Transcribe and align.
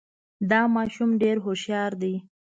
دا 0.49 0.61
ماشوم 0.75 1.11
ډېر 1.21 1.37
هوښیار 1.45 1.91
دی 2.01 2.15